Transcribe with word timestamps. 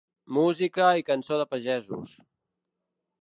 Música 0.35 0.87
i 1.01 1.05
cançó 1.09 1.37
de 1.41 1.45
pagesos. 1.51 2.17